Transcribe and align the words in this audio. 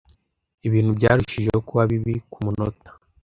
Ibintu 0.67 0.91
byarushijeho 0.97 1.59
kuba 1.67 1.83
bibi 1.91 2.15
ku 2.31 2.37
munota. 2.45 2.89